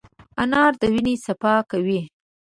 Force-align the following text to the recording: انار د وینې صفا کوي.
انار 0.41 0.71
د 0.81 0.83
وینې 0.93 1.15
صفا 1.25 1.55
کوي. 1.71 2.01